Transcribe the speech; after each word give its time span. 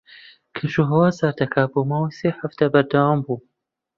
کەشوهەوا 0.55 1.09
ساردەکە 1.19 1.63
بۆ 1.71 1.81
ماوەی 1.89 2.15
سێ 2.19 2.29
هەفتە 2.39 2.65
بەردەوام 2.73 3.19
بوو. 3.25 3.37